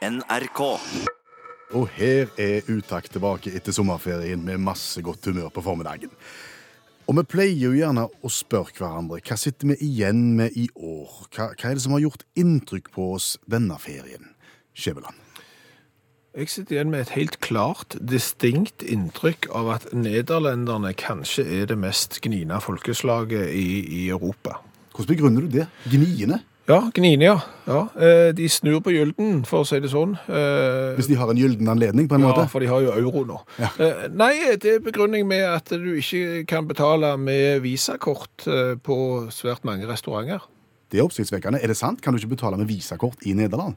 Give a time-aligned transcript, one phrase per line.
[0.00, 0.60] NRK.
[1.76, 6.08] Og her er Utakt tilbake etter sommerferien med masse godt humør på formiddagen.
[7.04, 11.26] Og vi pleier jo gjerne å spørre hverandre hva sitter vi igjen med i år?
[11.34, 14.32] Hva, hva er det som har gjort inntrykk på oss denne ferien?
[14.72, 15.18] Skjæveland.
[16.38, 21.76] Jeg sitter igjen med et helt klart, distinkt inntrykk av at nederlenderne kanskje er det
[21.82, 24.62] mest gnina folkeslaget i, i Europa.
[24.94, 25.68] Hvordan begrunner du det?
[25.90, 26.40] Gniende?
[26.68, 27.40] Ja, gnine, ja.
[27.66, 27.78] ja.
[27.98, 30.12] eh, De snur på gylden, for å si det sånn.
[30.28, 32.44] Eh, Hvis de har en gylden anledning, på en Ja, måte?
[32.52, 33.38] for de har jo euro nå.
[33.58, 33.70] Ja.
[33.78, 38.46] Eh, Nei, det er begrunning med at du ikke kan betale med visakort
[38.86, 38.98] på
[39.34, 40.40] svært mange restauranter.
[40.90, 41.62] Det er oppsiktsvekkende.
[41.62, 42.00] Er det sant?
[42.02, 43.74] Kan du ikke betale med visakort i Nederland?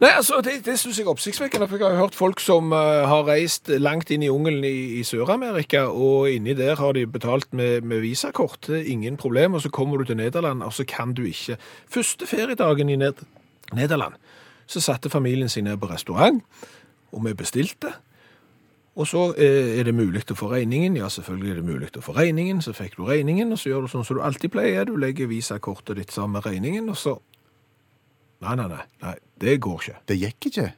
[0.00, 1.68] Nei, altså, Det, det syns jeg er oppsiktsvekkende.
[1.68, 5.02] for Jeg har hørt folk som uh, har reist langt inn i jungelen i, i
[5.04, 8.68] Sør-Amerika, og inni der har de betalt med, med visakort.
[8.68, 9.54] Ingen problem.
[9.54, 11.58] Og så kommer du til Nederland, og så kan du ikke.
[11.88, 13.20] Første feriedagen i Ned
[13.72, 14.16] Nederland
[14.66, 16.42] så satte familien sin ned på restaurant,
[17.12, 17.92] og vi bestilte.
[18.96, 20.96] Og så eh, er det mulig å få regningen.
[20.96, 22.62] Ja, selvfølgelig er det mulig å få regningen.
[22.62, 24.86] Så fikk du regningen, og så gjør du sånn som du alltid pleier.
[24.86, 27.18] Du legger visakortet ditt sammen med regningen, og så
[28.40, 28.84] Nei, nei, nei.
[29.02, 29.98] nei det går ikke.
[30.08, 30.70] Det gikk ikke.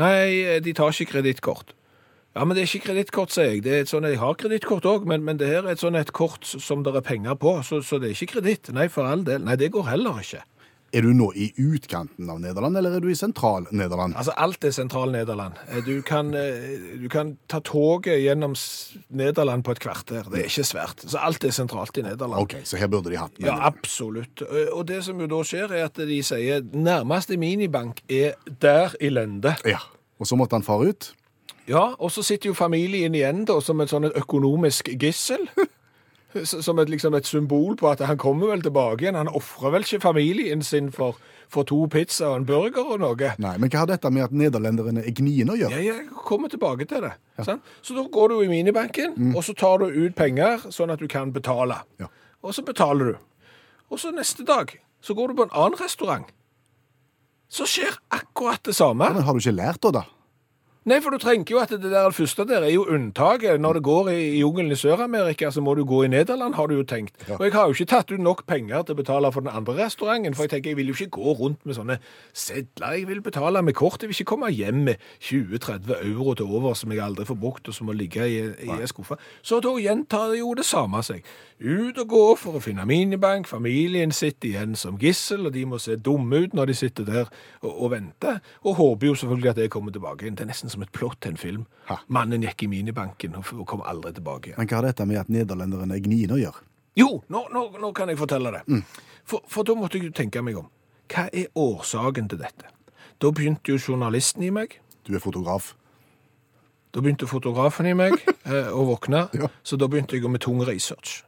[0.00, 1.74] Nei, de tar ikke kredittkort.
[2.36, 3.64] Ja, men det er ikke kredittkort, sier jeg.
[3.64, 5.98] Det er et sånt, Jeg har kredittkort òg, men, men det her er et sånt
[5.98, 8.70] et kort som det er penger på, så, så det er ikke kreditt.
[8.72, 9.42] Nei, for all del.
[9.42, 10.44] Nei, det går heller ikke.
[10.92, 14.16] Er du nå i utkanten av Nederland, eller er du i sentral-Nederland?
[14.18, 15.54] Altså, alt er sentral-Nederland.
[15.68, 18.56] Eh, Du, kan, eh, du kan ta toget gjennom
[19.10, 20.24] Nederland på et kvarter.
[20.30, 21.04] Det er ikke svært.
[21.06, 22.40] Så alt er sentralt i Nederland.
[22.42, 24.42] OK, så her burde de hatt Ja, absolutt.
[24.42, 28.94] Eh, Og det som jo da skjer, er at de sier nærmeste minibank er der
[29.00, 29.54] i lende.
[29.64, 29.78] Ja.
[30.18, 31.12] Og så måtte han fare ut.
[31.68, 35.46] Ja, og så sitter jo familien igjen da, som et sånn økonomisk gissel.
[36.46, 39.18] Som et, liksom et symbol på at han kommer vel tilbake igjen.
[39.18, 41.16] Han offrer vel ikke familien sin for,
[41.50, 43.32] for to pizza og en burger og noe.
[43.42, 45.80] Nei, Men hva har dette med at nederlenderne er gniende å gjøre?
[45.80, 47.16] Ja, jeg kommer tilbake til det.
[47.42, 47.66] sant?
[47.82, 51.08] Så da går du i minibanken, og så tar du ut penger sånn at du
[51.10, 51.80] kan betale.
[51.98, 52.06] Ja.
[52.46, 53.18] Og så betaler du.
[53.90, 56.30] Og så neste dag så går du på en annen restaurant.
[57.50, 59.08] Så skjer akkurat det samme.
[59.10, 60.06] Men har du ikke lært da, da?
[60.88, 63.60] Nei, for du trenger jo at det der første der er jo unntaket.
[63.60, 66.66] Når det går i i jungelen i Sør-Amerika, så må du gå i Nederland, har
[66.66, 67.12] du jo tenkt.
[67.36, 69.74] Og jeg har jo ikke tatt ut nok penger til å betale for den andre
[69.76, 71.98] restauranten, for jeg tenker jeg vil jo ikke gå rundt med sånne
[72.32, 72.94] sedler.
[72.96, 74.00] Jeg vil betale med kort.
[74.00, 77.68] Jeg vil ikke komme hjem med 20-30 euro til over som jeg aldri får brukt,
[77.68, 79.20] og som må ligge i, i en skuffe.
[79.42, 81.20] Så da gjentar det jo det samme seg.
[81.60, 83.44] Ut og gå for å finne minibank.
[83.50, 87.28] Familien sitter igjen som gissel, og de må se dumme ut når de sitter der
[87.60, 88.40] og, og venter.
[88.64, 90.32] Og håper jo selvfølgelig at jeg kommer tilbake.
[90.32, 91.64] Det er nesten som et plott til en film.
[91.90, 91.98] Ha.
[92.08, 94.58] Mannen gikk i minibanken og, og kom aldri tilbake igjen.
[94.60, 96.66] Men hva har dette med at nederlenderne er gniende å gjøre?
[96.98, 98.80] Jo, nå, nå, nå kan jeg fortelle det.
[99.28, 100.66] For, for da måtte jeg jo tenke meg om.
[101.10, 102.70] Hva er årsaken til dette?
[103.20, 104.78] Da begynte jo journalisten i meg.
[105.06, 105.74] Du er fotograf.
[106.90, 108.16] Da begynte fotografen i meg
[108.50, 109.48] eh, å våkne, Ja.
[109.62, 111.20] så da begynte jeg med tung research.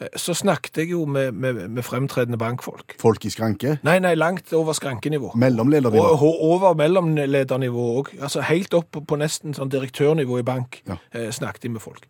[0.00, 2.96] Eh, Så snakket jeg jo med, med, med fremtredende bankfolk.
[3.00, 3.78] Folk i skranke.
[3.84, 5.32] Nei, nei, langt over skrankenivå.
[5.34, 6.04] Mellomledernivå.
[6.04, 8.12] Og og over mellomledernivå òg.
[8.22, 10.96] Altså helt opp på- på nesten sånn direktørnivå i bank Ja.
[11.12, 12.06] eh, snakket jeg med folk.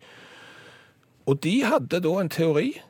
[1.27, 2.81] Og de hadde da en teori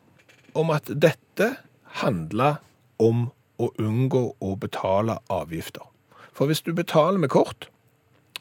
[0.55, 1.57] om at dette
[2.01, 2.57] handla
[2.99, 5.81] om å unngå å betale avgifter.
[6.33, 7.67] For hvis du betaler med kort,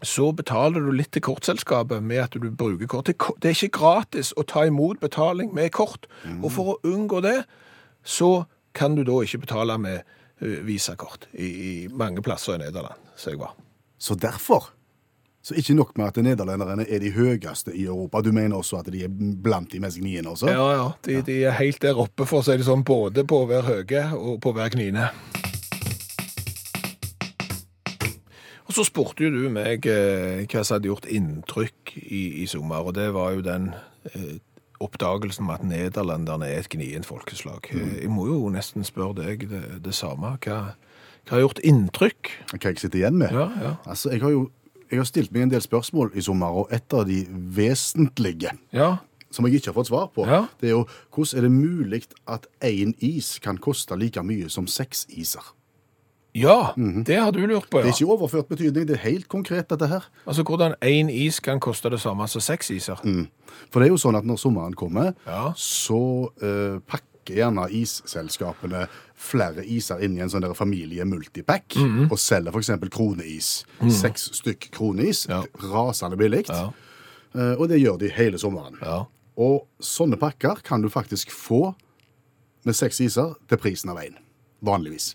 [0.02, 3.10] så betaler du litt til kortselskapet med at du bruker kort.
[3.10, 6.06] Det er ikke gratis å ta imot betaling med kort.
[6.42, 7.42] Og for å unngå det,
[8.06, 8.46] så
[8.78, 10.00] kan du da ikke betale med
[10.40, 13.56] eh, visakort i, i mange plasser i Nederland, så jeg var.
[13.98, 14.74] Så derfor
[15.42, 18.90] Så ikke nok med at nederlenderne er de høyeste i Europa, du mener også at
[18.92, 20.50] de er blant de mest gniende også?
[20.50, 20.88] Ja, ja.
[21.06, 23.64] De, de er helt der oppe, for å si det sånn, både på å være
[23.70, 25.06] høye og på å være knine.
[28.68, 32.84] Og så spurte jo du meg eh, hva som hadde gjort inntrykk i, i sommer,
[32.84, 33.70] og det var jo den
[34.12, 34.36] eh,
[34.84, 37.64] oppdagelsen med at nederlenderne er et gnient folkeslag.
[37.72, 40.34] Eh, Jeg må jo nesten spørre deg det, det samme.
[40.44, 40.58] Hva,
[41.24, 42.30] hva har gjort inntrykk?
[42.52, 43.32] Hva jeg sitter igjen med?
[43.32, 43.72] Ja, ja.
[43.88, 44.46] Altså, jeg har jo
[44.88, 47.18] jeg har stilt meg en del spørsmål i sommer, og et av de
[47.52, 48.94] vesentlige Ja,
[49.30, 50.46] som jeg ikke har fått svar på, Ja.
[50.62, 54.66] det er jo hvordan er det mulig at én is kan koste like mye som
[54.66, 55.44] seks iser?
[56.40, 56.72] Ja
[57.04, 59.86] det har du lurt på, Det er ikke overført betydning, det er helt konkret dette
[59.88, 60.04] her.
[60.26, 62.96] Altså hvordan én is kan koste det samme som seks iser.
[63.70, 65.52] For det er jo sånn at når sommeren kommer, Ja.
[65.56, 67.04] så eh, pakker
[67.36, 72.10] gjerne isselskapene flere iser inn i en sånn der familie multipack, Mhm.
[72.10, 72.70] og selger f.eks.
[72.90, 73.64] kroneis.
[73.90, 75.42] Seks stykk kroneis, Ja.
[75.60, 76.46] rasende billig.
[76.48, 76.70] Ja.
[77.34, 78.78] Eh, og det gjør de hele sommeren.
[78.82, 79.04] Ja.
[79.36, 81.74] Og sånne pakker kan du faktisk få
[82.64, 84.14] med seks iser til prisen av én.
[84.64, 85.14] Vanligvis.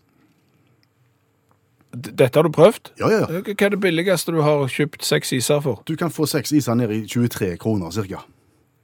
[1.94, 2.94] Dette har du prøvd?
[2.98, 3.40] Ja, ja, ja.
[3.40, 5.84] Eh, Hva er det billigste du har kjøpt seks iser for?
[5.86, 8.24] Du kan få seks iser ned i 23 kroner cirka.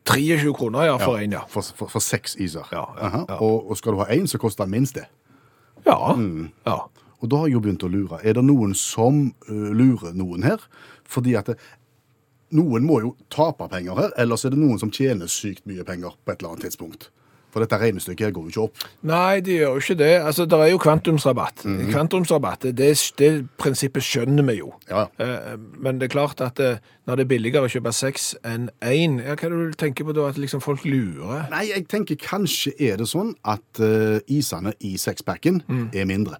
[0.10, 1.42] 23 kroner, ja, for en, ja.
[1.50, 2.70] For, for, for seks iser.
[2.74, 3.40] Ja, ja, ja.
[3.42, 5.08] Og, og skal du ha én, så koster den minst det.
[5.86, 5.98] Ja.
[6.66, 6.78] ja.
[7.20, 8.22] Og da har jeg jo begynt å lure.
[8.24, 10.62] Er det noen som uh, lurer noen her?
[11.10, 11.58] Fordi at det,
[12.56, 16.14] noen må jo tape penger her, ellers er det noen som tjener sykt mye penger
[16.14, 17.10] på et eller annet tidspunkt.
[17.50, 18.84] For dette regnestykket går jo ikke opp.
[19.10, 20.12] Nei, de gjør jo ikke det.
[20.22, 21.66] Altså, Det er jo kvantumsrabatt.
[21.66, 21.88] Mhm.
[21.90, 24.74] Kvantumsrabatt, det, det prinsippet skjønner vi jo.
[24.90, 25.08] Ja.
[25.20, 28.70] Eh, Men det er klart at eh, når det er billigere å kjøpe seks enn
[28.86, 30.28] én, ja, hva er det du tenker på da?
[30.30, 31.48] At liksom folk lurer?
[31.50, 35.64] Nei, jeg tenker kanskje er det sånn at uh, isene i sexpacken
[35.94, 36.38] er mindre.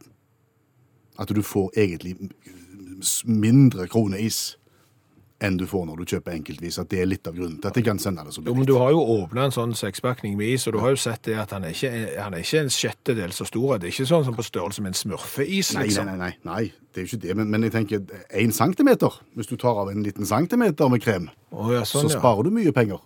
[1.18, 2.16] At du får egentlig
[3.26, 4.59] mindre kroneis
[5.40, 6.80] enn du får når du kjøper enkeltvis.
[6.82, 8.68] At det er litt av grunnen til at de kan sende det så Jo, men
[8.68, 11.38] Du har jo åpna en sånn sekspakning med is, og du har jo sett det
[11.40, 13.78] at han er ikke, han er ikke en sjettedel så stor.
[13.78, 16.10] Det er ikke sånn som på størrelse med en smurfeis, liksom.
[16.10, 17.38] nei, nei, nei, nei, det er jo ikke det.
[17.40, 19.22] Men, men jeg tenker én centimeter.
[19.38, 22.20] Hvis du tar av en liten centimeter med krem, oh, ja, sånn, så ja.
[22.20, 23.00] sparer du mye penger.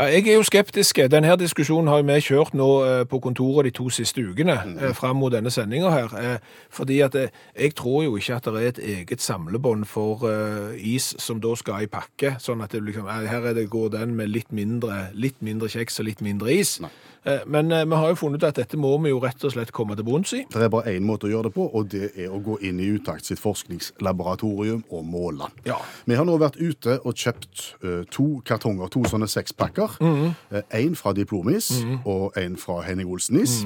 [0.00, 0.96] Ja, jeg er jo skeptisk.
[1.12, 4.94] Denne diskusjonen har vi kjørt nå eh, på kontoret de to siste ukene, mm.
[4.96, 6.14] fram mot denne sendinga her.
[6.16, 10.24] Eh, fordi at eh, jeg tror jo ikke at det er et eget samlebånd for
[10.24, 12.38] eh, is som da skal i pakke.
[12.40, 15.68] Sånn at det liksom, eh, her er det går den med litt mindre, litt mindre
[15.68, 16.78] kjeks og litt mindre is.
[16.80, 19.52] Eh, men eh, vi har jo funnet ut at dette må vi jo rett og
[19.54, 20.42] slett komme til bunns i.
[20.50, 22.80] Det er bare én måte å gjøre det på, og det er å gå inn
[22.80, 25.50] i Utakt sitt forskningslaboratorium og måle.
[25.68, 25.78] Ja.
[26.08, 29.98] Vi har nå vært ute og kjøpt eh, to kartonger, to sånne sekspakker.
[30.00, 31.70] Én fra Diplomis
[32.08, 33.60] og en fra Henning Olsen-is.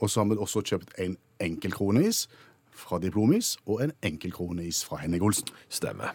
[0.00, 2.24] Og så har vi også kjøpt en enkelkroneis
[2.72, 5.52] fra Diplomis og en enkelkroneis fra Henning Olsen.
[5.68, 6.14] Stemmer.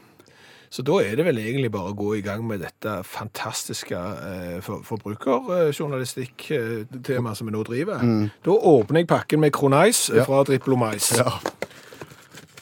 [0.70, 4.62] Så da er det vel egentlig bare å gå i gang med dette fantastiske eh,
[4.66, 7.98] for, forbrukerjournalistikk-temaet som vi nå driver.
[8.46, 10.24] Da åpner jeg pakken med Kronais Ja.
[10.28, 11.12] fra Diplomais.
[11.18, 11.30] Ja.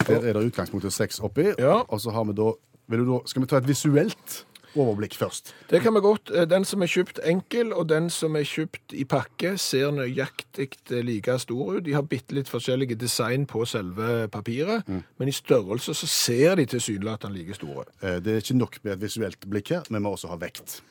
[0.08, 1.46] Der er det utgangspunktet seks oppi.
[1.60, 1.82] Ja.
[1.88, 2.52] Og så har vi da,
[2.92, 4.46] vil du da Skal vi ta et visuelt
[4.76, 5.54] overblikk først?
[5.70, 6.32] Det kan vi godt.
[6.34, 10.70] Eh, Den som er kjøpt enkel, og den som er kjøpt i pakke, ser nøyaktig
[10.92, 11.84] eh, like stor ut.
[11.86, 14.84] De har bitte litt forskjellige design på selve papiret,
[15.18, 17.86] men i størrelse så ser de tilsynelatende like store.
[18.02, 20.82] Eh, Det er ikke nok med et visuelt blikk her, vi må også ha vekt.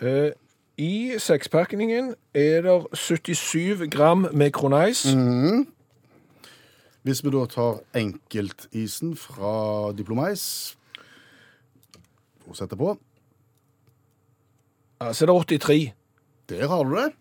[0.00, 0.30] Eh,
[0.78, 5.04] I sekspakningen er det 77 gram med Kronais.
[7.04, 10.76] Hvis vi da tar enkeltisen fra Diplomais
[12.48, 12.94] og setter på
[15.10, 15.92] så er det 83.
[16.48, 17.12] Der har du det.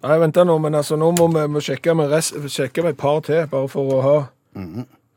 [0.00, 2.96] Nei, vent da nå, men altså, nå må vi, må sjekke, med rest, sjekke med
[2.96, 4.14] et par til, bare for å ha...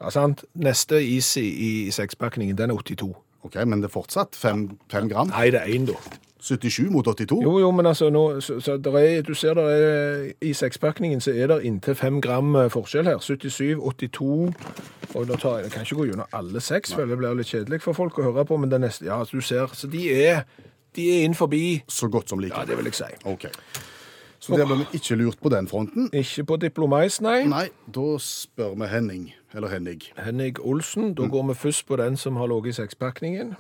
[0.04, 0.44] Ja, sant?
[0.60, 1.46] Neste is i,
[1.88, 3.14] i sekspakningen, den er 82.
[3.48, 5.32] Ok, Men det er fortsatt fem gram.
[5.32, 5.96] Nei, det er én, da.
[6.44, 7.38] 77 mot 82.
[7.44, 11.22] Jo, jo, men altså, nå, så, så der er, du ser der er, i sekspakningen
[11.24, 13.22] så er det inntil fem gram eh, forskjell her.
[13.24, 14.26] 77, 82,
[15.16, 17.48] og nå tar jeg, jeg kan ikke gå gjennom alle seks, for det blir litt
[17.48, 20.44] kjedelig for folk å høre på, men det neste, ja, du ser, så de er,
[20.98, 22.58] de er inn forbi, Så godt som like.
[22.58, 23.10] ja, det vil jeg si.
[23.30, 23.48] Ok.
[24.44, 26.10] Så der ble vi ikke lurt på den fronten.
[26.12, 27.46] Ikke på diplomais, nei.
[27.48, 30.04] Nei, da spør vi Henning, eller Henning.
[30.20, 33.56] Henning Olsen, da går vi først på den som har ligget i sekspakningen.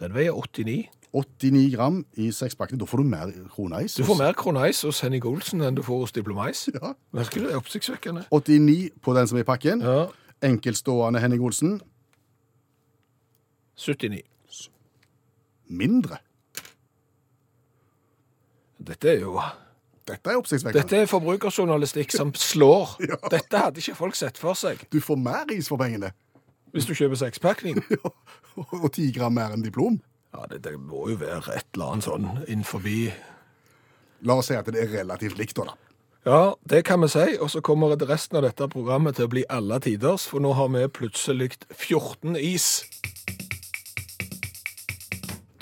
[0.00, 0.88] Den veier 89.
[1.12, 2.78] 89 gram i sekspakken.
[2.78, 3.94] Da får du mer kronais.
[3.94, 6.68] Du får mer kronais hos Henning Olsen enn du får hos diplomais.
[6.76, 6.92] Ja.
[7.12, 8.26] Det er oppsiktsvekkende.
[8.30, 9.80] 89 på den som er i pakken.
[9.80, 10.06] Ja,
[10.44, 11.80] Enkeltstående Henning Olsen.
[13.76, 14.22] 79.
[15.68, 16.18] Mindre.
[18.86, 19.40] Dette er jo...
[20.06, 20.82] Dette er oppsiktsvekkende.
[20.84, 22.92] Dette er forbrukerjournalistikk som slår.
[23.34, 24.84] Dette hadde ikke folk sett for seg.
[24.92, 26.12] Du får mer is for pengene.
[26.76, 27.80] Hvis du kjøper sekspakning.
[27.96, 28.12] ja.
[28.56, 29.98] Og 10 gram mer enn diplom.
[30.36, 33.08] Ja, det, det må jo være et eller annet sånn innenforbi.
[34.28, 35.72] La oss si at det er relativt likt, da.
[36.26, 37.24] Ja, det kan vi si.
[37.40, 40.68] Og så kommer resten av dette programmet til å bli alle tiders, for nå har
[40.74, 42.84] vi plutselig 14 is.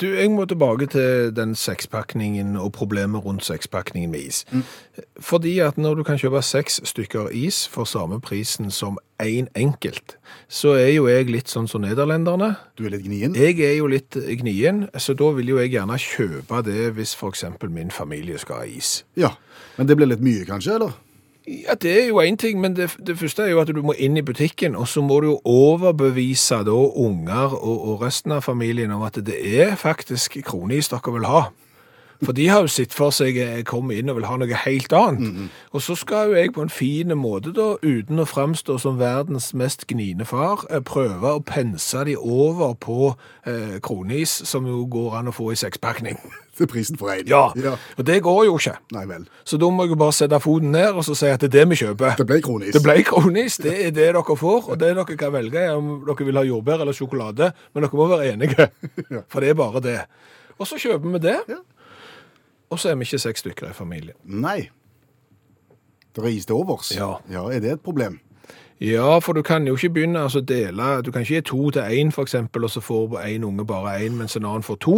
[0.05, 4.43] Du, jeg må tilbake til den sekspakningen og problemet rundt sekspakningen med is.
[5.21, 10.19] Fordi at når du kan kjøpe seks stykker is for samme prisen som én enkelt,
[10.49, 12.51] så er jo jeg litt sånn som nederlenderne.
[12.77, 13.39] Du er litt gnien.
[13.39, 17.73] Jeg er jo litt gnien, så da vil jo jeg gjerne kjøpe det hvis eksempel
[17.73, 19.05] min familie skal ha is.
[19.17, 19.33] Ja.
[19.79, 20.77] Men det blir litt mye, kanskje?
[20.77, 20.93] eller?
[21.47, 23.93] Ja, det er jo en ting, men det, det første er jo at du må
[24.01, 28.47] inn i butikken, og så må du jo overbevise da unger og, og resten av
[28.47, 31.43] familien om at det er faktisk kronis dere vil ha.
[32.25, 34.93] For de har jo sett for seg jeg kommer inn og vil ha noe helt
[34.97, 35.51] annet.
[35.75, 39.53] Og så skal jo jeg på en fin måte, da, uten å framstå som verdens
[39.53, 43.13] mest gniende far, eh, prøve å pense de over på
[43.45, 46.23] eh, kronis, som jo går an å få i sekspakning.
[46.55, 47.27] Til prisen for én.
[47.27, 47.49] Ja.
[47.99, 48.77] Og det går jo ikke.
[48.95, 49.25] Nei vel.
[49.45, 51.55] Så da må jeg jo bare sette foten ned og så si at det er
[51.57, 52.15] det vi kjøper.
[52.21, 52.73] Det ble kronis.
[52.77, 56.05] Det ble kronis, det er det dere får, og det dere kan velge er om
[56.07, 58.69] dere vil ha jordbær eller sjokolade, men dere må være enige,
[59.33, 59.99] for det er bare det.
[60.59, 61.59] Og så kjøper vi det, Ja.
[62.71, 64.17] og så er vi ikke seks stykker i familien.
[64.25, 64.69] Nei.
[66.15, 66.93] Det er is til overs.
[66.95, 67.17] Ja.
[67.31, 67.49] ja.
[67.51, 68.21] Er det et problem?
[68.85, 71.71] Ja, for du kan jo ikke begynne altså, å dele, du kan ikke gi to
[71.73, 74.97] til én eksempel, og så får en unge bare én, mens en annen får to.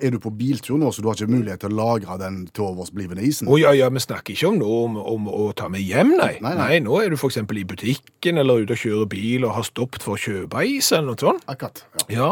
[0.00, 2.66] Er du på biltur nå, så du har ikke mulighet til å lagre den til
[2.68, 3.48] oversblivende isen?
[3.48, 6.34] Å ja, ja, vi snakker ikke om nå om, om å ta med hjem, nei.
[6.44, 6.78] Nei, nei.
[6.84, 10.18] nå er du eksempel i butikken, eller ute og kjører bil, og har stoppet for
[10.18, 11.44] å kjøpe is, eller noe sånt.
[11.50, 11.84] Akkurat.
[11.94, 12.08] Ja.
[12.14, 12.30] Ja,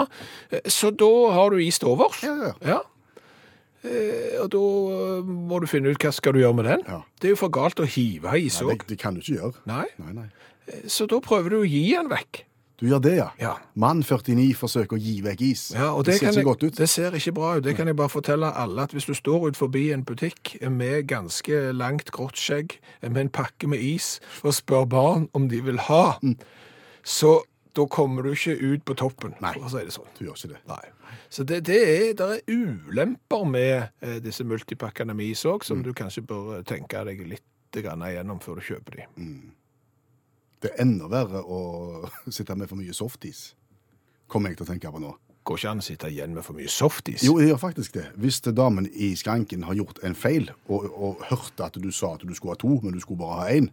[0.52, 2.20] eh, så da har du is til overs.
[2.26, 2.54] Ja, ja.
[2.75, 2.80] Ja.
[3.82, 4.62] Eh, Og da
[4.94, 6.84] eh, må du finne ut hva skal du gjøre med den.
[6.87, 7.00] Ja.
[7.20, 8.84] Det er jo for galt å hive is Nei, òg.
[8.84, 9.62] det, det kan du ikke gjøre.
[9.70, 9.87] Nei.
[9.99, 10.28] Nei, nei.
[10.87, 12.45] Så da prøver du å gi den vekk.
[12.83, 13.28] Du gjør det, ja.
[13.38, 13.52] Ja.
[13.78, 15.69] Mann 49 forsøker å gi vekk is.
[15.71, 16.76] Ja, det, det, ser ikke jeg, godt ut.
[16.81, 17.62] det ser ikke bra ut.
[17.62, 21.07] Det kan jeg bare fortelle alle at hvis du står ut forbi en butikk med
[21.12, 22.75] ganske langt grått skjegg,
[23.07, 26.35] med en pakke med is, og spør barn om de vil ha, Mm.
[27.07, 27.42] så
[27.75, 29.54] da kommer du ikke ut på toppen, Nei.
[29.54, 30.11] for å si det sånn.
[30.19, 30.61] Du gjør ikke det.
[30.69, 31.16] Nei.
[31.31, 35.78] Så det, det er, der er ulemper med eh, disse multipakkene med is òg, som
[35.78, 35.85] Mm.
[35.87, 37.42] du kanskje bør tenke deg litt
[37.73, 39.07] grann igjennom før du kjøper de.
[40.62, 41.59] Det er enda verre å
[42.37, 43.52] sitte med for mye softis.
[44.31, 45.12] Kommer jeg til å tenke på nå.
[45.42, 47.25] Går ikke an å sitte igjen med for mye softis.
[47.26, 48.04] Jo, jeg gjør faktisk det.
[48.23, 52.23] Hvis damen i skranken har gjort en feil, og, og hørte at du sa at
[52.23, 53.66] du skulle ha to, men du skulle bare ha én,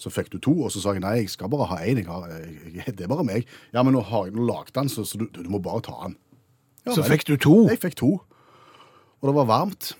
[0.00, 2.00] så fikk du to, og så sa jeg nei, jeg skal bare ha én.
[2.02, 3.44] Det er bare meg.
[3.76, 6.16] Ja, men nå har jeg lagd den, så, så du, du må bare ta den.
[6.86, 7.12] Ja, Så vel.
[7.14, 7.58] fikk du to.
[7.70, 8.10] Jeg fikk to.
[9.20, 9.92] Og det var varmt.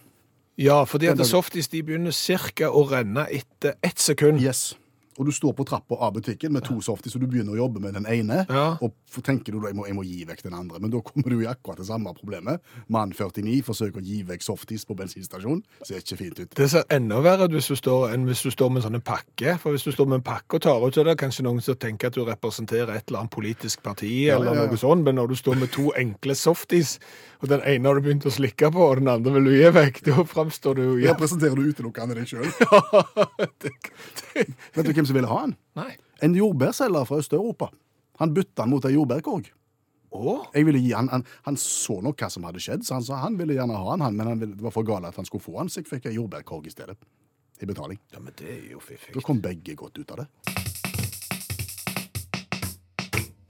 [0.61, 4.41] Ja, fordi at softis de begynner cirka å renne etter ett sekund.
[4.43, 4.73] Yes.
[5.19, 7.83] Og du står på trappa av butikken med to softis, og du begynner å jobbe
[7.83, 8.43] med den ene.
[8.51, 8.67] Ja.
[8.83, 8.95] Og
[9.25, 10.81] tenker du da jeg må, jeg må gi vekk den andre.
[10.83, 12.63] Men da kommer du i akkurat det samme problemet.
[12.93, 15.63] Mann 49 forsøker å gi vekk softis på bensinstasjon.
[15.87, 16.57] Ser ikke fint ut.
[16.59, 18.99] Det ser enda verre ut hvis du står, enn hvis du står med en sånn
[18.99, 19.57] en pakke.
[19.63, 21.63] For hvis du står med en pakke og tar ut, så er det kanskje noen
[21.65, 25.07] som tenker at du representerer et eller annet politisk parti, Ja, eller ja, noe sånt.
[25.07, 26.99] Men når du står med to enkle softis,
[27.45, 29.69] og den ene har du begynt å slikke på, og den andre vil du gi
[29.77, 30.93] vekk, da framstår du jo.
[31.11, 32.47] Representerer du utelukkende deg sjøl?
[34.75, 35.57] Vet du hvem som ville ha den?
[35.79, 35.93] Nei.
[36.25, 37.71] En jordbærselger fra Øst-Europa.
[38.23, 39.51] Han bytta den mot ei jordbærkorg.
[40.15, 40.45] Oh.
[40.55, 43.19] Jeg ville gi han, han, han så nok hva som hadde skjedd, så han sa
[43.25, 45.43] han ville gjerne ha han, men han ville, det var for galt at han skulle
[45.43, 46.95] få den, så jeg fikk ei jordbærkorg i stedet.
[47.59, 47.99] I betaling.
[48.15, 49.15] Ja, men det er jo fiffig.
[49.15, 50.29] Da kom begge godt ut av det.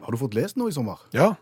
[0.05, 1.01] Har du fått lest noe i sommer?
[1.17, 1.35] Ja.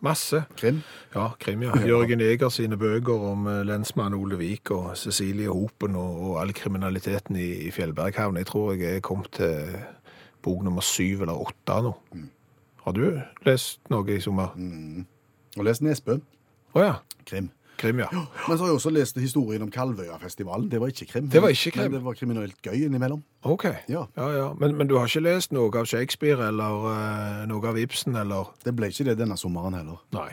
[0.00, 0.44] Masse.
[0.56, 0.80] Krim?
[1.14, 1.76] Ja, krim, ja.
[1.86, 6.52] Jørgen Eger sine bøker om eh, lensmann Ole Vik og Cecilie Hopen og, og all
[6.56, 8.40] kriminaliteten i, i Fjellberghavn.
[8.40, 9.76] Jeg tror jeg er kommet til
[10.42, 11.94] bok nummer syv eller åtte nå.
[12.84, 13.04] Har du
[13.44, 14.54] lest noe i sommer?
[14.56, 15.04] Mm.
[15.58, 16.20] Og lest Nesbø?
[16.74, 16.94] ja.
[17.26, 17.50] Krim.
[17.80, 18.08] Krim, ja.
[18.12, 20.68] Men så har jeg også lest historien om Kalvøyafestivalen.
[20.70, 21.28] Det var ikke krim.
[21.32, 21.90] Det var ikke krim.
[21.90, 23.22] Men det var kriminelt gøy innimellom.
[23.42, 23.64] OK.
[23.88, 24.04] Ja.
[24.16, 24.48] ja, ja.
[24.60, 28.52] Men, men du har ikke lest noe av Shakespeare eller uh, noe av Ibsen eller
[28.64, 30.02] Det ble ikke det denne sommeren heller.
[30.12, 30.28] Nei.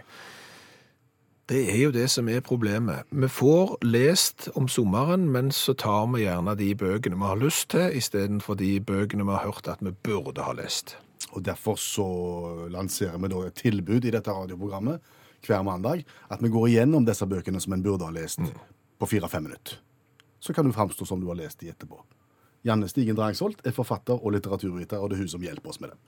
[1.48, 3.08] Det er jo det som er problemet.
[3.16, 7.70] Vi får lest om sommeren, men så tar vi gjerne de bøkene vi har lyst
[7.72, 10.98] til, istedenfor de bøkene vi har hørt at vi burde ha lest.
[11.32, 12.08] Og derfor så
[12.72, 15.00] lanserer vi da et tilbud i dette radioprogrammet
[15.48, 18.44] hver mandag, at vi går igjennom disse bøkene som en burde ha lest
[18.98, 19.80] på fire-fem minutter.
[20.40, 22.02] Så kan du framstå som du har lest de etterpå.
[22.68, 25.94] Janne Stigen Drangsholt er forfatter og litteraturviter, og det er hun som hjelper oss med
[25.94, 26.00] det.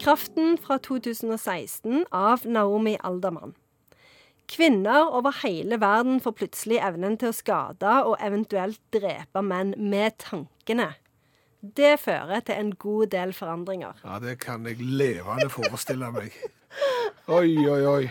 [0.00, 3.52] Kraften fra 2016 av Naomi Aldermann.
[4.50, 10.16] Kvinner over hele verden får plutselig evnen til å skade og eventuelt drepe menn med
[10.24, 10.88] tankene.
[11.60, 14.00] Det fører til en god del forandringer.
[14.04, 16.32] Ja, det kan jeg levende forestille meg.
[17.28, 18.04] Oi, oi, oi.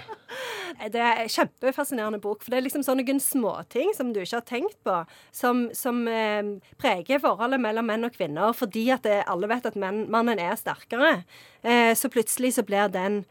[0.80, 4.46] Det er en kjempefascinerende bok, for det er liksom sånne småting som du ikke har
[4.48, 4.96] tenkt på,
[5.36, 9.76] som, som eh, preger forholdet mellom menn og kvinner, fordi at det, alle vet at
[9.80, 11.26] menn, mannen er sterkere.
[11.64, 13.24] Eh, så plutselig så blir den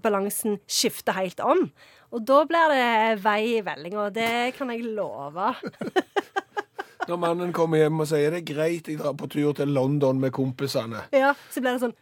[0.00, 1.66] balansen skifta helt om.
[2.14, 5.52] Og da blir det vei i vellinga, det kan jeg love.
[7.08, 10.20] Når mannen kommer hjem og sier det er greit, jeg drar på tur til London
[10.22, 11.04] med kompisene.
[11.12, 11.96] Ja, så blir det sånn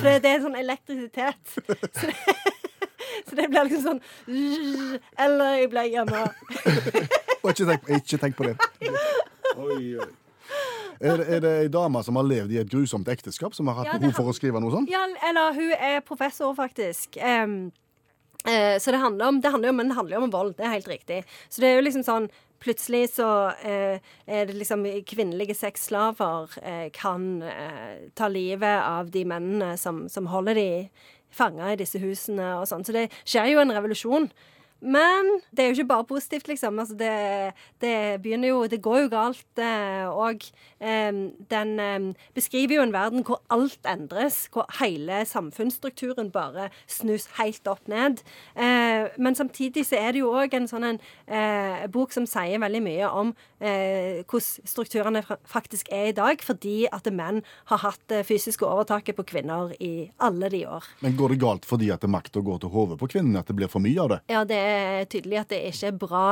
[0.00, 1.56] For det, er sånn elektrisitet.
[1.56, 2.14] Så det,
[3.28, 4.00] så det blir liksom sånn
[5.26, 6.22] Eller jeg blir hjemme.
[7.46, 8.56] Ikke tenk, ikke tenk på det.
[9.54, 10.08] Oi, oi.
[10.98, 13.76] Er, det- er det ei dame som har levd i et grusomt ekteskap, som har
[13.82, 14.90] hatt Ja, behov for å skrive noe sånt?
[14.90, 17.18] Ja, eller hun er professor, faktisk.
[17.20, 17.68] Um,
[18.48, 20.56] uh, så det handler, om, det, handler om, men det handler om vold.
[20.58, 21.20] Det er helt riktig.
[21.46, 22.26] Så det er jo liksom sånn
[22.66, 23.28] Plutselig så
[23.62, 30.08] eh, er det liksom kvinnelige sexslaver eh, kan eh, ta livet av de mennene som,
[30.10, 30.70] som holder de
[31.30, 32.82] fanga i disse husene og sånn.
[32.82, 34.26] Så det skjer jo en revolusjon.
[34.80, 36.78] Men det er jo ikke bare positivt, liksom.
[36.78, 37.12] Altså det,
[37.80, 39.46] det begynner jo Det går jo galt.
[39.58, 40.44] Eh, og
[40.80, 41.12] eh,
[41.50, 44.46] den eh, beskriver jo en verden hvor alt endres.
[44.52, 48.20] Hvor hele samfunnsstrukturen bare snus helt opp ned.
[48.54, 52.60] Eh, men samtidig så er det jo òg en sånn en eh, bok som sier
[52.60, 57.42] veldig mye om eh, hvordan strukturene faktisk er i dag, fordi at menn
[57.72, 60.84] har hatt det fysiske overtaket på kvinner i alle de år.
[61.00, 63.38] Men går det galt fordi at makta går til hodet på kvinnen?
[63.40, 64.20] At det blir for mye av det?
[64.32, 64.65] Ja, det er
[65.12, 66.26] tydelig at det ikke er bra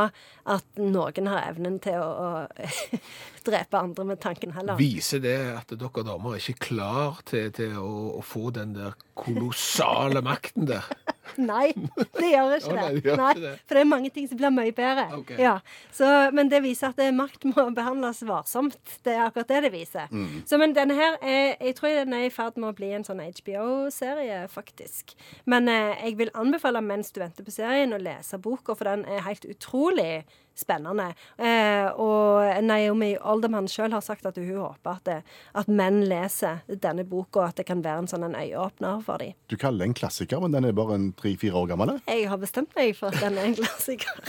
[0.54, 2.98] at noen har evnen til å, å
[3.48, 4.78] drepe andre med tanken heller.
[4.80, 8.96] Viser det at dere damer er ikke klar til, til å, å få den der
[9.18, 10.88] kolossale makten der?
[11.42, 11.72] Nei,
[12.18, 12.80] det gjør ikke det.
[12.80, 13.54] nei, det Nei.
[13.64, 15.06] For det er mange ting som blir mye bedre.
[15.40, 15.56] Ja,
[15.94, 18.78] så, men det viser at makt må behandles varsomt.
[19.04, 20.10] Det er akkurat det det viser.
[20.12, 20.42] Mm.
[20.48, 23.06] Så, men denne her er, jeg tror den er i ferd med å bli en
[23.06, 25.16] sånn HBO-serie, faktisk.
[25.50, 29.06] Men eh, jeg vil anbefale mens du venter på serien, å lese boka, for den
[29.08, 30.24] er helt utrolig
[30.54, 31.08] spennende.
[31.38, 35.18] Eh, og Naomi Alderman sjøl har sagt at hun håper at, det,
[35.54, 39.34] at menn leser denne boka, at det kan være en sånn en øyeåpner for dem.
[39.50, 41.96] Du kaller det en klassiker, men den er bare en tre-fire år gammel?
[42.06, 42.20] eh?
[42.22, 44.24] Jeg har bestemt meg for at den er en klassiker.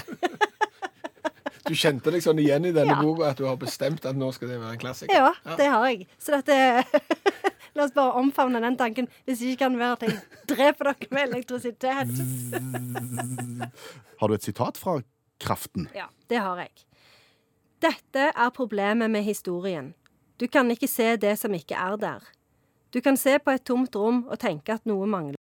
[1.65, 3.01] Du kjente deg sånn igjen i denne Ja.
[3.01, 5.15] boka at du har bestemt at nå skal det være en klassiker?
[5.17, 6.08] Ja, det har jeg.
[6.22, 6.53] Så dette
[7.75, 9.08] La oss bare omfavne den tanken.
[9.27, 12.13] Hvis det ikke kan være at jeg dreper dere med elektrisitet.
[14.22, 14.94] Har du et sitat fra
[15.41, 15.89] Kraften?
[15.95, 16.73] Ja, det har jeg.
[17.83, 19.93] Dette er problemet med historien.
[20.39, 22.23] Du kan ikke se det som ikke er der.
[22.93, 25.39] Du kan se på et tomt rom og tenke at noe mangler.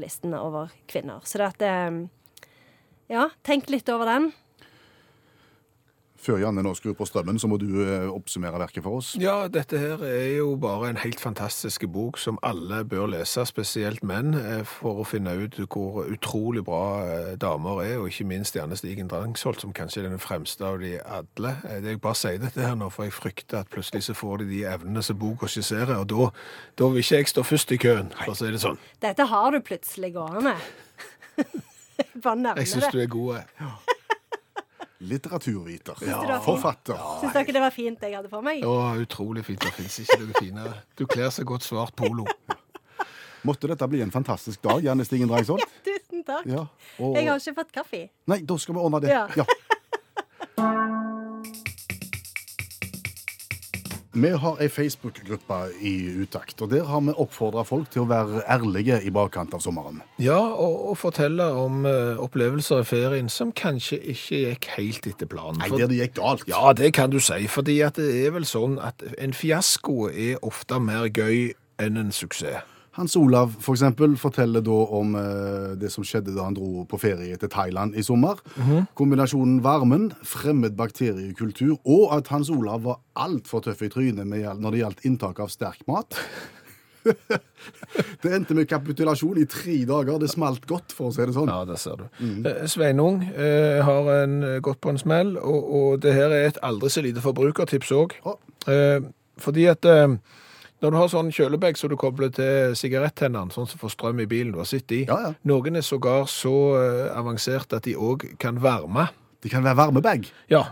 [0.00, 1.20] Listen over kvinner.
[1.24, 2.00] Så det at eh,
[3.10, 4.30] Ja, tenk litt over den.
[6.20, 9.14] Før Janne nå skrur på strømmen, så må du eh, oppsummere verket for oss.
[9.20, 14.04] Ja, dette her er jo bare en helt fantastisk bok som alle bør lese, spesielt
[14.04, 18.58] menn, eh, for å finne ut hvor utrolig bra eh, damer er, og ikke minst
[18.58, 21.54] Janne Stigen Drangsholt, som kanskje er den fremste av de alle.
[21.80, 24.50] Det Jeg bare sier dette her nå, for jeg frykter at plutselig så får de
[24.50, 26.28] de evnene som boka skisserer, og da,
[26.76, 28.76] da vil ikke jeg stå først i køen, for å si det sånn.
[29.00, 30.58] Dette har du plutselig gående.
[32.20, 33.40] Bare nevne Jeg syns du er god.
[33.56, 33.72] ja.
[35.00, 36.40] Det Ja.
[36.44, 36.98] Forfatter.
[37.22, 38.60] Syns dere det var fint jeg hadde på meg?
[38.60, 39.60] Ja, utrolig fint.
[39.64, 40.74] Det fins ikke noe finere.
[40.96, 42.26] Du kler så godt svart polo.
[43.48, 45.64] Måtte dette bli en fantastisk dag, Janne Stigen Drangsvold?
[45.86, 46.44] Tusen takk.
[46.44, 46.66] Ja.
[47.00, 47.16] Og...
[47.16, 48.02] Jeg har ikke fått kaffe.
[48.28, 49.14] Nei, da skal vi ordne det.
[49.14, 49.24] Ja.
[49.40, 49.48] Ja.
[54.12, 55.92] Vi har ei Facebook-gruppe i
[56.22, 60.00] utakt, og der har vi oppfordra folk til å være ærlige i bakkant av sommeren.
[60.18, 65.30] Ja, og, og fortelle om uh, opplevelser i ferien som kanskje ikke gikk helt etter
[65.30, 65.62] planen.
[65.62, 66.42] Nei, der det gikk galt.
[66.50, 70.42] Ja, det kan du si, fordi at det er vel sånn at en fiasko er
[70.42, 72.66] ofte mer gøy enn en suksess.
[72.98, 76.98] Hans Olav for eksempel, forteller da om eh, det som skjedde da han dro på
[77.00, 78.40] ferie til Thailand i sommer.
[78.98, 84.74] Kombinasjonen varmen, fremmed bakteriekultur og at Hans Olav var altfor tøff i trynet med, når
[84.74, 86.18] det gjaldt inntak av sterk mat.
[88.22, 90.18] det endte med kapitulasjon i tre dager.
[90.20, 91.50] Det smalt godt, for å si det sånn.
[91.50, 92.06] Ja, det ser du.
[92.20, 92.44] Mm.
[92.70, 96.60] Sveinung eh, har en, eh, gått på en smell, og, og det her er et
[96.66, 98.16] aldri så lite forbrukertips òg.
[98.24, 98.36] Å.
[98.70, 98.98] Eh,
[99.40, 100.18] fordi at eh,
[100.80, 104.28] når du har sånn kjølebag som du kobler til sigarettennene, sånn som får strøm i
[104.30, 105.32] bilen du har sittet i, Ja, ja.
[105.44, 109.08] noen er sågar så eh, avansert at de òg kan varme.
[109.40, 110.26] Det kan være varmebag.
[110.52, 110.66] Ja,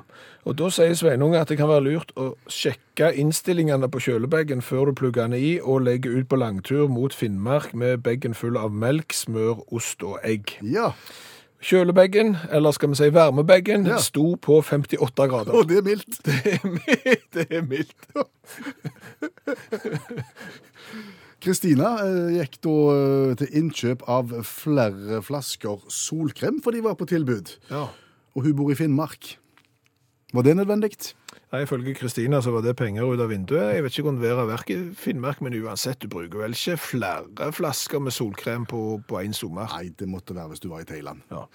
[0.45, 4.91] og da sier Sveinung at det kan være lurt å sjekke innstillingene på kjølebagen før
[4.91, 8.73] du plugger den i, og legge ut på langtur mot Finnmark med bagen full av
[8.73, 10.57] melk, smør, ost og egg.
[10.61, 10.91] Ja,
[11.59, 13.97] Kjølebagen, eller skal vi si varmebagen, Ja.
[13.99, 15.53] sto på 58 grader.
[15.59, 16.21] Å, det er mildt.
[16.23, 17.33] Det er mildt.
[17.35, 18.07] Det er mildt.
[21.43, 27.07] Kristina eh, gikk da eh, til innkjøp av flere flasker solkrem, for de var på
[27.11, 27.53] tilbud.
[27.71, 27.85] Ja.
[28.35, 29.37] Og hun bor i Finnmark.
[30.35, 30.93] Var det nødvendig?
[31.49, 33.71] Nei, Ifølge Kristina så var det penger ut av vinduet.
[33.73, 37.49] Jeg vet ikke om det er i Finnmark, men uansett, du bruker vel ikke flere
[37.57, 39.71] flasker med solkrem på på én sommer?
[39.73, 41.23] Nei, det måtte være hvis du var i Thailand.
[41.33, 41.47] Ja.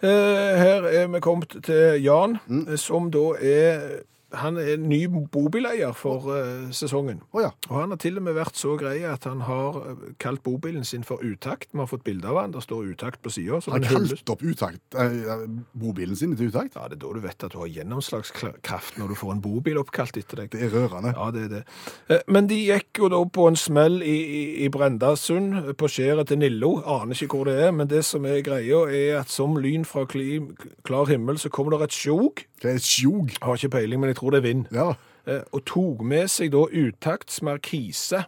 [0.00, 2.38] Eh, her er vi kommet til Jan,
[2.80, 4.00] som da er
[4.34, 7.20] han er ny bobileier for uh, sesongen.
[7.32, 7.50] Oh, ja.
[7.68, 10.84] Og han har til og med vært så grei at han har eh, kalt bobilen
[10.88, 11.70] sin for Utakt.
[11.72, 13.60] Vi har fått bilde av han, det står Utakt på sida.
[13.72, 15.44] Han kalte opp utakt, eh,
[15.78, 16.76] bobilen sin til utakt.
[16.78, 19.80] Ja, det er da du vet at du har gjennomslagskraft når du får en bobil
[19.82, 20.52] oppkalt etter deg.
[20.54, 21.14] Det er rørende.
[21.16, 21.62] Ja, det er det.
[22.08, 26.30] Eh, Men de gikk jo da på en smell i, i, i Brendasund, på skjæret
[26.32, 26.74] til Nillo.
[26.86, 30.06] Aner ikke hvor det er, men det som er greia, er at som lyn fra
[30.08, 32.46] klar himmel, så kommer det et sjok.
[32.62, 33.32] Hva er sjog?
[33.42, 34.66] Har ikke peiling, men jeg tror det er vind.
[34.72, 34.92] Ja.
[35.26, 38.24] Eh, Og tok med seg da uttaktsmarkise.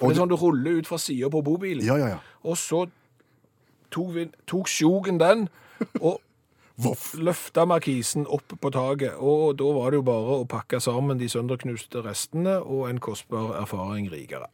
[0.00, 1.84] For Det er sånn du ruller ut fra sida på bobilen.
[1.84, 2.18] Ja, ja, ja.
[2.44, 2.86] Og så
[3.92, 5.48] tok, vi, tok sjogen den,
[6.00, 6.20] og
[6.80, 7.10] Voff.
[7.20, 9.18] løfta markisen opp på taket.
[9.20, 13.52] Og da var det jo bare å pakke sammen de sønderknuste restene og en kostbar
[13.60, 14.48] erfaring rikere.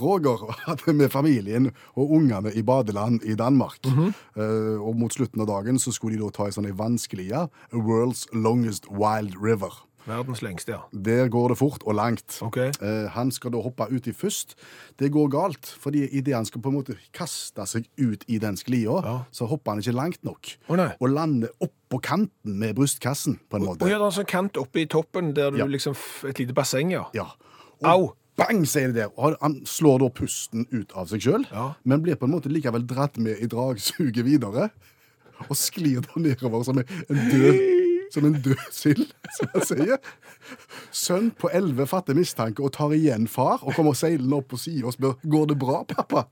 [0.00, 3.80] Roger hadde med familien og ungene i badeland i Danmark.
[3.86, 7.48] Eh, og mot slutten av dagen så skulle de da ta ei sånn vanskelige.
[7.72, 9.72] World's Longest Wild River.
[10.02, 10.80] Verdens lengste, ja.
[10.90, 12.40] Der går det fort og langt.
[12.42, 12.72] Okay.
[12.82, 14.56] Uh, han skal da hoppe uti først.
[14.98, 18.58] Det går galt, fordi idet han skal på en måte kaste seg ut i den
[18.58, 19.14] sklia, Ja.
[19.30, 20.56] så hopper han ikke langt nok.
[20.68, 20.82] Oh.
[21.00, 23.86] Og lander oppå kanten med brystkassen, på en måte.
[23.86, 25.66] ja, det er en sånn kant oppe i toppen der du Ja.
[25.70, 25.94] liksom
[26.26, 27.04] Et lite basseng, ja.
[27.14, 27.28] Ja.
[27.84, 28.12] Og Au!
[28.36, 29.10] Bang, sier de der.
[29.16, 31.74] Og han- han slår da pusten ut av seg sjøl, Ja.
[31.84, 34.70] men blir på en måte likevel dratt med i dragsuget videre.
[35.50, 37.78] Og sklir da nedover som en død
[38.12, 39.98] som en død sild, som jeg sier.
[40.92, 44.86] Sønn på elleve fatter mistanke og tar igjen far og kommer seilende opp på sida
[44.86, 46.26] og spør går det bra, pappa.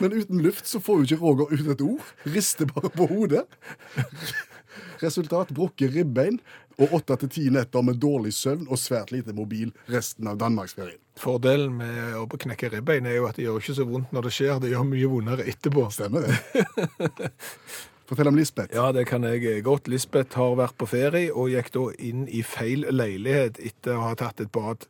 [0.00, 2.00] Men uten luft så får jo ikke Roger ut et ord.
[2.24, 3.44] Rister bare på hodet.
[5.02, 6.40] Resultat brukket ribbein
[6.80, 10.98] og åtte til ti netter med dårlig søvn og svært lite mobil resten av danmarksferien.
[11.20, 14.32] Fordelen med å knekke ribbein er jo at det gjør ikke så vondt når det
[14.34, 14.54] skjer.
[14.62, 15.86] Det gjør mye vondere etterpå.
[15.94, 16.38] Stemmer det?
[18.04, 18.74] Fortell om Lisbeth.
[18.76, 19.88] Ja, det kan jeg godt.
[19.88, 24.18] Lisbeth har vært på ferie og gikk da inn i feil leilighet etter å ha
[24.20, 24.84] tatt et bad.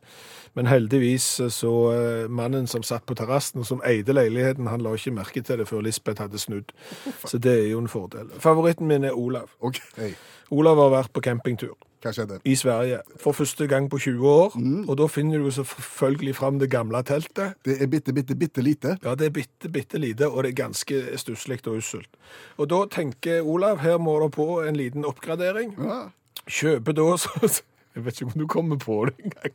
[0.57, 4.97] Men heldigvis så eh, mannen som satt på terrassen og som eide leiligheten, han la
[4.97, 6.75] ikke merke til det før Lisbeth hadde snudd.
[7.23, 8.33] Så det er jo en fordel.
[8.43, 9.53] Favoritten min er Olav.
[9.63, 10.11] Okay.
[10.51, 12.39] Olav har vært på campingtur Hva skjedde?
[12.45, 16.69] i Sverige for første gang på 20 år, og da finner du selvfølgelig fram det
[16.69, 17.57] gamle teltet.
[17.65, 18.97] Det er bitte, bitte, bitte lite.
[19.03, 22.09] Ja, det er bitte, bitte lite, og det er ganske stusslig og usselt.
[22.57, 25.73] Og da tenker Olav, her må det på en liten oppgradering.
[25.81, 26.03] Ja.
[26.45, 27.49] Kjøper da så
[27.95, 29.53] Jeg vet ikke om du kommer på det engang.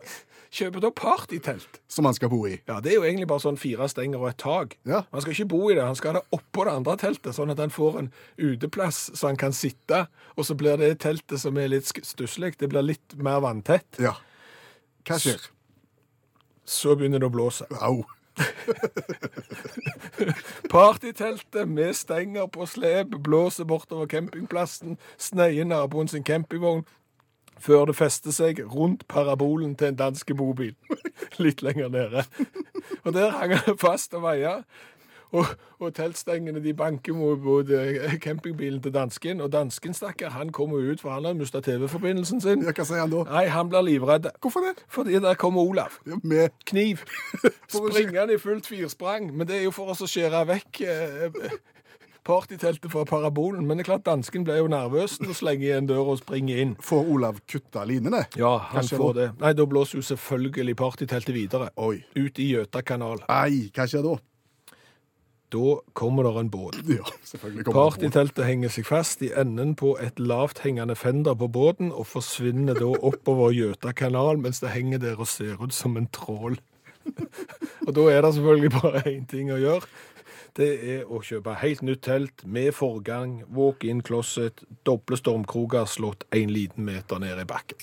[0.51, 1.81] Kjøper da partytelt.
[1.93, 2.57] Som han skal bo i.
[2.69, 4.79] Ja, det er jo egentlig bare sånn fire stenger og et tak.
[4.89, 5.03] Ja.
[5.13, 7.53] Han skal ikke bo i det, han skal ha det oppå det andre teltet, sånn
[7.53, 8.09] at han får en
[8.41, 10.07] uteplass så han kan sitte.
[10.41, 14.01] Og så blir det teltet som er litt stusslig, det blir litt mer vanntett.
[14.01, 14.17] Ja.
[15.05, 15.51] Hva skjer?
[16.65, 17.69] Så begynner det å blåse.
[17.85, 18.01] Au.
[20.71, 26.87] Partyteltet med stenger på slep blåser bortover campingplassen, sneier naboen sin campingvogn,
[27.61, 30.75] før det fester seg rundt parabolen til en danske bobil.
[31.45, 32.25] Litt lenger nede.
[33.05, 34.61] Og der hang han fast og veia.
[35.31, 35.47] Og,
[35.79, 39.41] og teltstengene de banker mot, eh, campingbilen til dansken.
[39.41, 42.65] Og dansken, stakkar, han kommer ut, for han har mista TV-forbindelsen sin.
[42.67, 43.23] Ja, hva sier han da?
[43.31, 44.27] Nei, han blir livredd.
[44.43, 44.83] Hvorfor det?
[44.91, 46.01] Fordi der kommer Olav.
[46.07, 47.05] Ja, Med Kniv.
[47.71, 49.31] Springende i fullt firsprang.
[49.37, 51.55] Men det er jo for oss å skjære vekk eh,
[52.27, 53.67] partyteltet fra parabolen.
[53.67, 56.75] Men det er klart dansken ble jo nervøs og slenger igjen døra og springer inn.
[56.85, 58.25] Får Olav kutta linene?
[58.39, 59.29] Ja, han Kanskje får det.
[59.43, 61.71] Nei, da blåser jo selvfølgelig partyteltet videre.
[61.81, 62.01] Oi.
[62.19, 63.25] Ut i Gjøtakanal.
[63.29, 64.17] Nei, hva skjer da?
[65.51, 66.81] Da kommer det en båt.
[66.89, 67.07] Ja.
[67.73, 72.93] Partyteltet henger seg fast i enden på et lavthengende fender på båten og forsvinner da
[72.95, 76.61] oppover Gjøtakanal mens det henger der og ser ut som en trål.
[77.87, 79.89] og da er det selvfølgelig bare én ting å gjøre.
[80.57, 86.51] Det er å kjøpe helt nytt telt med forgang, walk-in closet, doble stormkroker slått en
[86.51, 87.79] liten meter ned i bakken.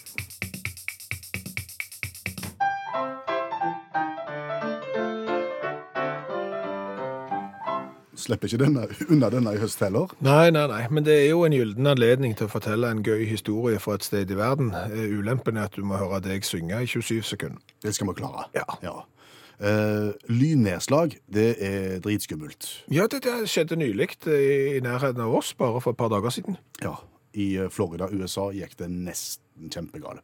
[8.17, 10.12] Slipper ikke denne, unna denne i høst heller.
[10.25, 13.23] Nei, nei, nei, men det er jo en gylden anledning til å fortelle en gøy
[13.30, 14.73] historie fra et sted i verden.
[14.75, 17.62] Eh, Ulempen er at du må høre deg synge i 27 sekunder.
[17.86, 18.49] Det skal vi klare.
[18.58, 18.65] Ja.
[18.84, 18.97] Ja.
[19.58, 22.86] Eh, lynnedslag, det er dritskummelt.
[22.93, 26.30] Ja, det, det skjedde nylig i, i nærheten av oss, bare for et par dager
[26.30, 26.60] siden.
[26.84, 26.93] Ja.
[27.34, 30.22] I eh, Florida, USA, gikk det nesten kjempegale.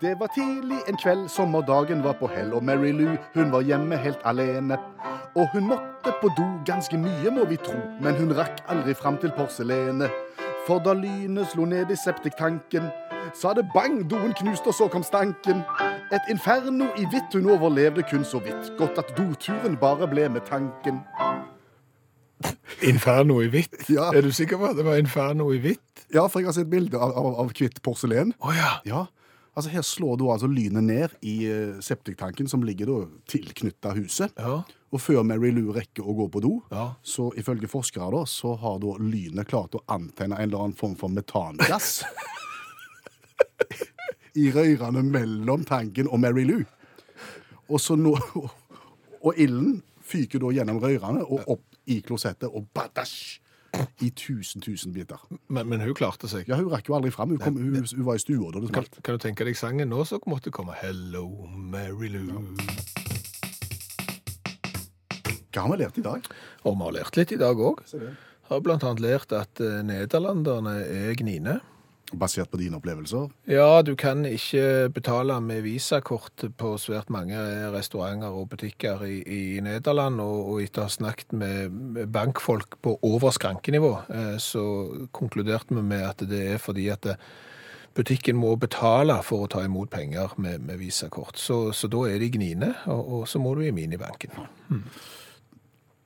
[0.00, 3.98] Det var tidlig en kveld, sommerdagen var på hell, og Mary Lou, hun var hjemme
[3.98, 4.78] helt alene.
[5.34, 9.18] Og hun måtte på do ganske mye, må vi tro, men hun rakk aldri fram
[9.18, 10.10] til porselenet.
[10.66, 12.88] For da lynet slo ned i septiktanken,
[13.36, 15.62] sa det bang, doen knuste, og så kom stanken.
[16.12, 18.72] Et inferno i hvitt, hun overlevde kun så vidt.
[18.78, 21.02] Godt at doturen bare ble med tanken.
[22.82, 23.82] Inferno i hvitt?
[23.92, 24.08] Ja.
[24.16, 26.06] Er du sikker på at det var Inferno i hvitt?
[26.14, 28.32] Ja, for jeg har sett bilde av, av, av hvitt porselen.
[28.40, 28.78] Oh, ja.
[28.88, 29.02] Ja,
[29.54, 34.32] altså Her slår da altså lynet ned i uh, septiktanken, som ligger da tilknytta huset.
[34.40, 34.62] Ja.
[34.90, 36.94] Og før Mary Lou rekker å gå på do, Ja.
[37.06, 40.96] så ifølge forskere da, så har da lynet klart å antenne en eller annen form
[40.98, 42.00] for metangass
[44.40, 46.62] i røyrene mellom tanken og Mary Lou.
[47.70, 48.14] Og, så nå,
[49.20, 53.38] og ilden fyker da gjennom røyrene og opp i klosettet, og badasj!
[54.02, 55.20] I tusen, tusen biter.
[55.46, 56.48] Men, men hun klarte seg.
[56.50, 57.30] Ja, Hun rakk jo aldri fram.
[57.30, 58.98] Hun, kom, hun, hun var i stua da det Kan, smalt.
[59.06, 61.22] kan du tenke deg sangen nå, så måtte det komme Hello,
[61.54, 62.40] Mary Lou.
[65.54, 66.26] Hva har vi lært i dag?
[66.66, 67.80] Og vi har lært litt i dag òg.
[68.50, 71.60] Har blant annet lært at eh, nederlenderne er gnine.
[72.10, 73.28] Basert på dine opplevelser.
[73.50, 77.38] Ja, du kan ikke betale med visakort på svært mange
[77.70, 82.96] restauranter og butikker i, i Nederland, og, og etter å ha snakket med bankfolk på
[83.06, 84.64] over skrankenivå, eh, så
[85.14, 87.12] konkluderte vi med at det er fordi at
[87.94, 91.38] butikken må betale for å ta imot penger med, med visakort.
[91.38, 94.34] Så, så da er de gnine, og, og så må du i minibanken.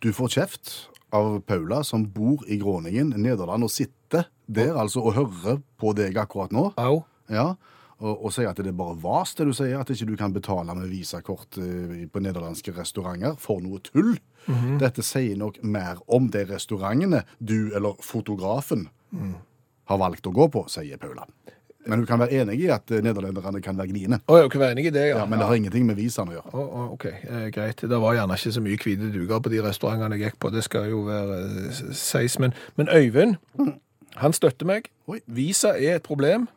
[0.05, 0.75] Du får kjeft
[1.15, 6.19] av Paula, som bor i Gråningen, Nederland, og sitter der altså og hører på deg
[6.21, 6.71] akkurat nå.
[6.81, 7.03] Au.
[7.33, 7.55] Ja,
[8.05, 10.35] og, og sier at det er bare vas det du sier, at ikke du kan
[10.35, 13.39] betale med visakort eh, på nederlandske restauranter.
[13.41, 14.17] For noe tull!
[14.77, 18.91] Dette sier nok mer om de restaurantene du eller fotografen
[19.89, 21.25] har valgt å gå på, sier Paula.
[21.87, 24.19] Men hun kan være enig i at eh, nederlenderne kan være gniene.
[24.25, 25.19] Å, jeg kan være enig i det, ja.
[25.21, 26.53] Ja, men det har ingenting med visaen å gjøre.
[26.57, 27.85] Å, oh, ok, eh, greit.
[27.85, 30.53] Det var gjerne ikke så mye hvite duker på de restaurantene jeg gikk på.
[30.55, 32.39] Det skal jo være eh, seis.
[32.41, 33.37] Men, men Øyvind,
[34.17, 34.91] han støtter meg.
[35.09, 35.21] Oi.
[35.27, 36.49] Visa er et problem.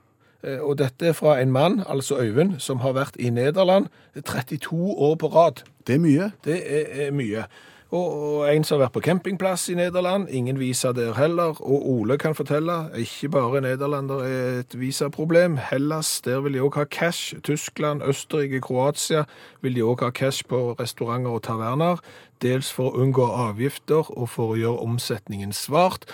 [0.44, 3.88] eh, Og dette er fra en mann, altså Øyvind, som har vært i Nederland
[4.26, 5.64] 32 år på rad.
[5.88, 6.32] Det er mye.
[6.46, 7.46] Det er, er mye.
[7.92, 11.56] Og, og en som har vært på campingplass i Nederland, ingen visa der heller.
[11.64, 15.56] Og Ole kan fortelle, ikke bare Nederlander er et visaproblem.
[15.72, 17.36] Hellas, der vil de òg ha cash.
[17.44, 19.24] Tyskland, Østerrike, Kroatia
[19.62, 22.04] vil de òg ha cash på restauranter og taverner.
[22.42, 26.06] Dels for å unngå avgifter og for å gjøre omsetningen svart.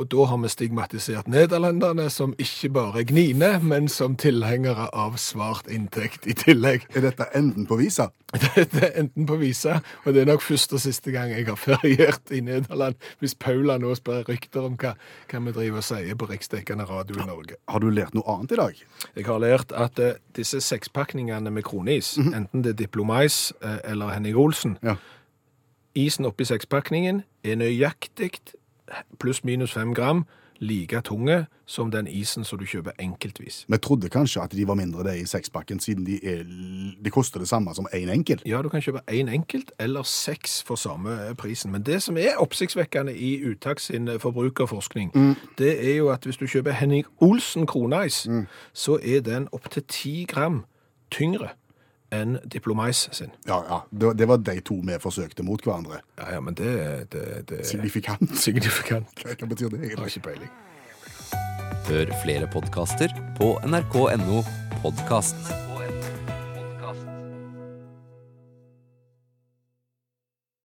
[0.00, 5.68] Og da har vi stigmatisert nederlenderne som ikke bare gnine, men som tilhengere av svart
[5.68, 6.86] inntekt i tillegg.
[6.96, 8.06] Er dette enden på visa?
[8.54, 11.58] Dette er enden på visa, og det er nok første og siste gang jeg har
[11.58, 14.92] feriert i Nederland, hvis Paula nå sprer rykter om hva,
[15.32, 17.58] hva vi driver og sier på riksdekkende radio i Norge.
[17.68, 18.78] Har du lært noe annet i dag?
[19.18, 24.14] Jeg har lært at uh, disse sekspakningene med kronis, enten det er Diplomais uh, eller
[24.14, 24.94] Henning Olsen, Ja.
[25.98, 28.38] isen oppi sekspakningen er nøyaktig
[29.18, 30.24] pluss minus fem gram
[30.60, 33.64] like tunge som den isen som du kjøper enkeltvis.
[33.68, 36.44] Vi trodde kanskje at de var mindre det i sekspakken, siden de, er,
[37.04, 38.42] de koster det samme som én en enkelt?
[38.46, 41.72] Ja, du kan kjøpe én enkelt eller seks for samme prisen.
[41.72, 45.12] Men det som er oppsiktsvekkende i Uttak sin forbrukerforskning,
[45.58, 48.28] det er jo at hvis du kjøper Henning Olsen Kronais,
[48.72, 50.64] så er den opptil ti gram
[51.10, 51.48] tyngre
[52.12, 53.30] enn Diplomais sin.
[53.46, 53.80] Ja, ja.
[53.90, 56.00] Det, det var de to vi forsøkte mot hverandre.
[56.18, 56.72] Ja, ja, men det,
[57.12, 58.34] det, det er Signifikant.
[58.38, 59.24] signifikant.
[59.24, 60.50] Hva betyr det Jeg har ikke peiling.
[61.90, 64.42] Hør flere podkaster på nrk.no
[64.82, 65.69] podkast.